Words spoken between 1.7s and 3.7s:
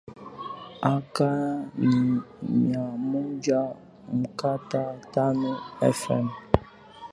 ni mia moja